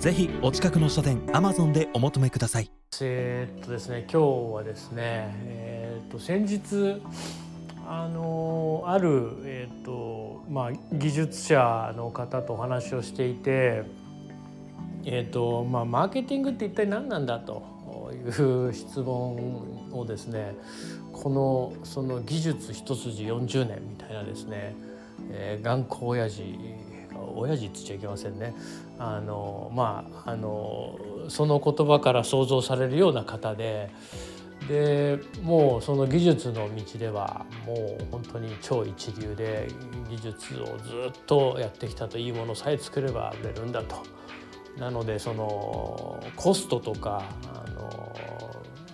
[0.00, 2.70] ぜひお近くの書店アマゾンでお求めください。
[3.02, 7.02] えー、っとですね今日はですねえー、っと先日
[7.86, 13.82] あのあるえー、っとまあ技術者の方とお話をしていて
[15.04, 20.54] えっとまあマーケティングって一体何なんだという質問をですね
[21.12, 24.74] このその技術一筋40年みたいなですね、
[25.30, 26.42] えー、頑固親父
[27.36, 28.54] 親父って言っちゃいけませんね
[28.98, 30.98] あのまああの
[31.28, 33.90] その言葉から想像されるような方で
[34.68, 39.68] でもうその技術の道ではもう本当に超一流で
[40.08, 43.96] 技術をずっとやってきたといいものさえ作れば売れるんだと。
[44.78, 48.12] なのでそのコストとかあの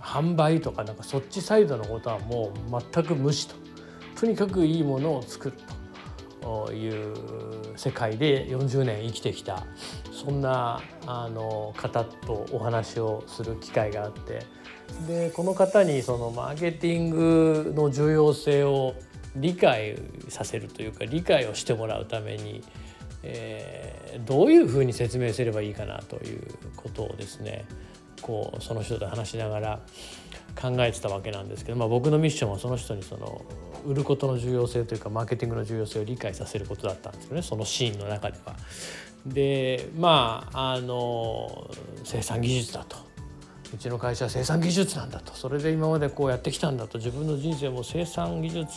[0.00, 3.54] 販売とかなんかそっちサイドのことはもう全く無視と
[4.20, 5.56] とにかくいいものを作る
[6.40, 7.16] という
[7.76, 9.66] 世界で40年生きてきた
[10.12, 14.46] そんなあの方とお話をする機会があって
[15.06, 18.94] でこの方にそのマーケティングの重要性を
[19.36, 19.96] 理解
[20.28, 22.62] させるというか理解をしてもらうために、
[23.22, 26.42] えー、どういうふうに説明すればいいかなという
[26.76, 27.64] ことをですね
[28.22, 29.80] こうその人と話しながら
[30.60, 33.44] 考えてたわけなんですけど、まあ、僕のミッションはその人にその
[33.84, 37.42] 売ることの重要性というかマーケティングの重要性を理解させることだったんですよね。
[37.42, 38.54] そのシーンの中では。
[39.26, 41.70] でまああの
[42.04, 42.96] 生産技術だと。
[43.74, 45.32] うちの会社は生産技術なんだと。
[45.34, 46.98] それで今までこうやってきたんだと。
[46.98, 48.68] 自分の人生も生産技術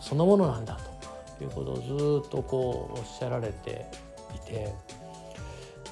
[0.00, 0.92] そのものなんだと。
[1.44, 3.86] いうことをずっとこうおっしゃられて
[4.34, 5.01] いて。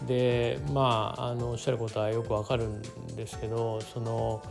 [0.06, 2.82] でまああのおっしゃることはよくわかるん
[3.16, 4.42] ですけどその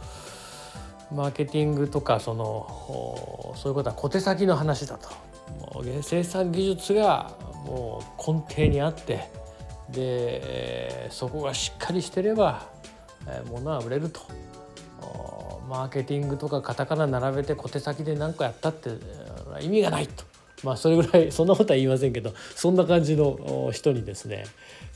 [1.12, 5.10] マーケティングとかそのそういうことは小手先の話だと。
[6.04, 7.32] 生産技術が
[7.66, 9.30] もう根底にあって
[9.90, 12.68] でそこがしっかりしてれば
[13.50, 14.22] 物は売れると。
[15.68, 18.90] マーケティングとかカタカナ並べて小手先で何かやったって
[19.62, 20.26] 意味がないと。
[20.64, 24.46] まあそれぐらいそんなことは言いませんけどそんな感じの人にですね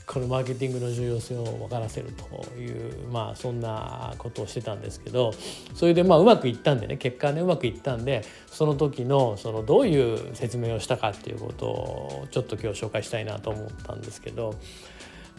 [0.06, 5.32] このマーケティングの重要性を分からせるというまあそんなことをしてたんですけど
[5.74, 14.54] それでまあうまくいったんでね結果ねうまくいったんでその時のそのどういう説明をしたかっていうことをちょっと今日紹介したいなと思ったんですけど。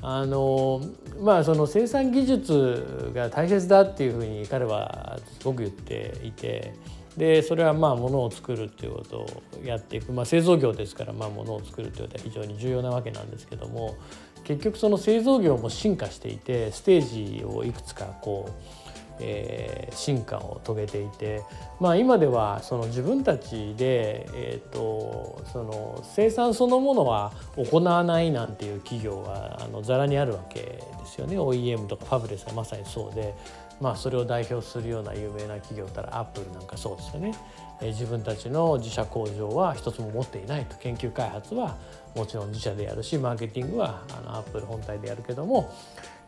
[0.02, 0.81] あの
[1.19, 6.74] まあその生産技術が大切だっていうふうに彼はすごく言っていて
[7.18, 13.96] でそれはまあ物を作るっていうことをやっていく、まあ、製造業ですからまあ物を作るということは非常に重要なわけなんですけども
[14.44, 21.42] 結局その製造業も進化していてステージをいくつかこう、えー、進化を遂げていて、
[21.80, 33.34] まあ、今ではその自分たちで、えーと、その生産そのものは行わないなんていう企業があのざらにあるわけですよね OEM とかファブレスはまさにそうで。
[33.81, 37.36] まあ、それを代表するような有名な企業たらアップルなんかそうですよね。
[37.81, 41.78] え自分たちの自社工場は一つも持っていないと研究開発は
[42.16, 45.74] もちろん自社でやるしマーケティングはあのアップル本体でやるけども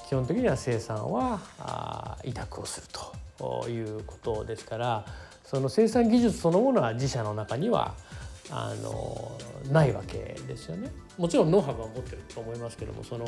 [0.07, 2.87] 基本的には生産はあ委託をする
[3.37, 5.05] ということですから
[5.45, 7.93] その生産技術そのものは自社の中には
[8.51, 9.37] あの
[9.71, 10.91] ないわけですよね。
[11.17, 13.25] もちろんノウハウは持ってると思いますけどもその、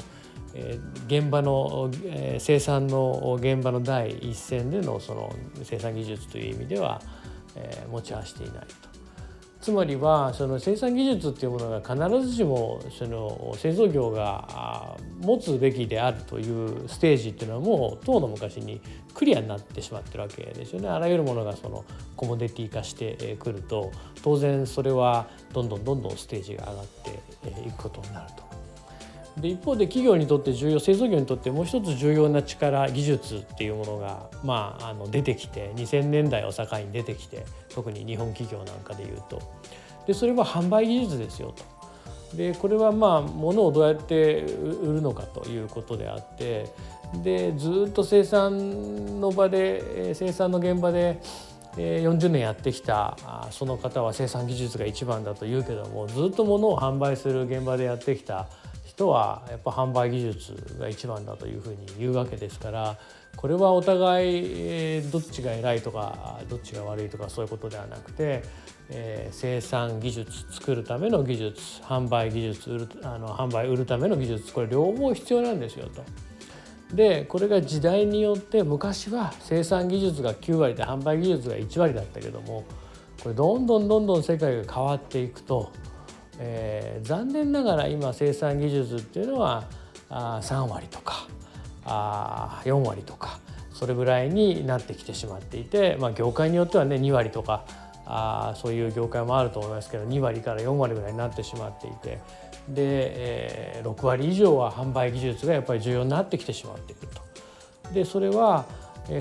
[0.54, 7.02] えー、現場の、えー、生産の現場の第一線でのその生産技術という意味では、
[7.56, 8.99] えー、持ち合わせていないと。
[9.62, 18.82] つまりはその生産技術っていうものが必ずしもその製造業が持つべきであるというステージっていうのはもう当の昔に
[19.14, 20.88] クリアになってしまってるわけですよね。
[20.88, 21.84] あらゆるものがその
[22.16, 23.92] コモディティ化してくると
[24.24, 28.49] 当然それはどんどんどんどんステージが上がっていくことになると。
[29.40, 39.42] で一方で企業にとって重要製造業にとってもう一つ重要な力技術っていうものが、まあ、あの出てきて2000年代を境に出てきて特に日本企業なんかでいうと
[40.08, 41.80] でそれは販売技術ですよと。
[42.36, 46.72] でこれはまあ物をどうやって売るのかということであって
[47.24, 51.20] でずっと生産の場で生産の現場で
[51.76, 53.18] 40年やってきた
[53.52, 58.48] その方は生産技術が一番だと言うけどもずっと物を販売する現場でやってきた
[59.00, 62.98] 人はやっぱ販売技術が一番だというふうに言うわけですから
[63.38, 68.44] これはお互いどっちが偉いとかどっちが悪いとかそういうことではなくて、
[68.90, 76.04] えー、生産技術作るための技術販売技術売るあの販売売るための技術これ両方必要なんですよと。
[76.94, 82.66] でこれが時代によって昔は生産技術が9割で販売技術が1割だったけども
[83.22, 85.72] これどんどんどんどん世界が変わっていくと、
[86.40, 89.66] えー、残念ながら今生産技術っていうのは
[90.10, 91.28] あ3割とか
[91.86, 93.40] あ4割とか
[93.74, 97.66] それぐらいになってきてしまっていて、まあ、業界によってはね2割とか
[98.06, 102.20] あそういう業界もあると思いますけど2割から4割ぐらいになってしまっていて
[102.70, 107.30] で、えー、6割以上は販売技術がやっぱり重要になってきてしまっていると。
[107.94, 108.66] でそれは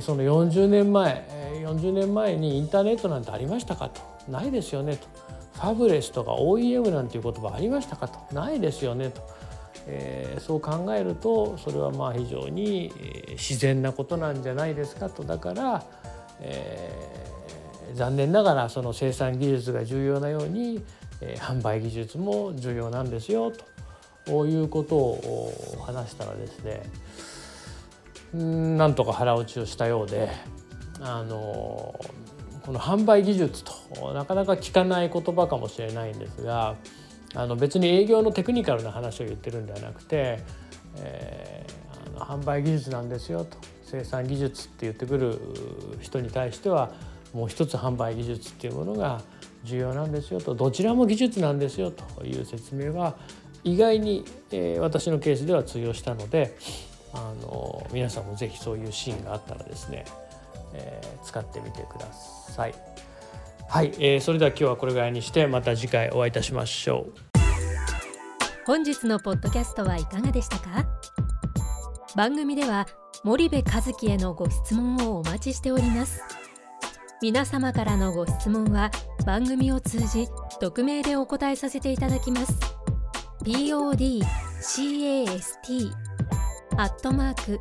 [0.03, 1.27] その40年前
[1.65, 5.07] 40年前にインターネットなんてありましたかとないですよねと
[5.59, 8.33] ファブレスとか OEM なんていう言葉ありましたかと？
[8.33, 9.21] ないですよねと、
[9.87, 12.93] えー、そう考えるとそれはまあ非常に
[13.31, 15.25] 自然なことなんじゃないですかと。
[15.25, 15.85] だから、
[16.41, 20.81] えー、残念ながらその生産技術が重要なように、
[21.21, 23.65] えー、販売技術も重要なんですよと。
[24.47, 25.53] いうことを
[25.87, 26.83] 話したらですね
[28.77, 30.29] なんとか腹落ちをしたようで
[31.01, 31.99] あの
[32.69, 36.77] この販売技術となかなか聞かない言葉かもしれないんですが
[37.35, 40.41] あの別に営業のテクニカルな話を言ってるんではなくて、
[40.97, 45.41] えー、あの販売技術なんですよと生産技術って言ってくる
[46.03, 46.91] 人に対しては
[47.33, 49.23] もう一つ販売技術っていうものが
[49.65, 53.17] 重要なんですよとどちらも技術なんですよという説明は
[53.65, 56.59] 意外に、えー、私のケースでは通用したので
[57.15, 60.05] あの皆さんも是非そういうシーンがあったらですね、
[60.79, 62.75] えー、使ってみてください。
[63.69, 67.13] はい、えー、それでは今日はこれぐらいにしてまた次回お会いいたしましょう。
[68.65, 70.87] 本日のポッドキャストはいかがでしたか？
[72.17, 72.87] 番組では
[73.25, 76.23] 森部和樹へのご質問をお待ちしております
[77.21, 78.91] 皆様からのご質問は
[79.27, 80.27] 番組を通じ
[80.61, 82.59] 匿名でお答えさせていただきます
[83.43, 84.23] podcast
[86.77, 87.61] アットマーク